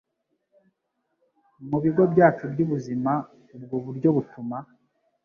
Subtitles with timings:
[1.69, 3.11] mu bigo byacu by’ubuzima.
[3.55, 4.57] Ubwo buryo butuma